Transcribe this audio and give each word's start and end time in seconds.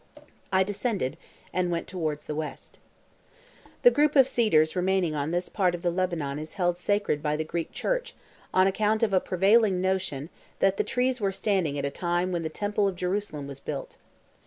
I 0.51 0.63
descended 0.63 1.15
and 1.53 1.69
went 1.69 1.85
towards 1.85 2.25
the 2.25 2.33
west. 2.33 2.79
The 3.83 3.91
group 3.91 4.15
of 4.15 4.27
cedars 4.27 4.75
remaining 4.75 5.13
on 5.13 5.29
this 5.29 5.47
part 5.47 5.75
of 5.75 5.83
the 5.83 5.91
Lebanon 5.91 6.39
is 6.39 6.55
held 6.55 6.75
sacred 6.75 7.21
by 7.21 7.35
the 7.35 7.43
Greek 7.43 7.71
Church 7.71 8.15
on 8.51 8.65
account 8.65 9.03
of 9.03 9.13
a 9.13 9.19
prevailing 9.19 9.79
notion 9.79 10.31
that 10.57 10.77
the 10.77 10.83
trees 10.83 11.21
were 11.21 11.31
standing 11.31 11.77
at 11.77 11.85
a 11.85 11.91
time 11.91 12.31
when 12.31 12.41
the 12.41 12.49
temple 12.49 12.87
of 12.87 12.95
Jerusalem 12.95 13.45
was 13.45 13.59
built. 13.59 13.97